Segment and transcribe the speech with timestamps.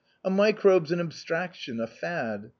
[0.23, 2.49] A microbe's an ab straction, a fad.